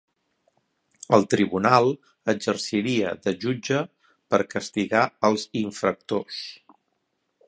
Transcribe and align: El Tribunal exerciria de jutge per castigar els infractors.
El 1.17 1.25
Tribunal 1.33 1.89
exerciria 2.33 3.11
de 3.27 3.35
jutge 3.45 3.83
per 4.35 4.39
castigar 4.55 5.05
els 5.31 5.47
infractors. 5.63 6.41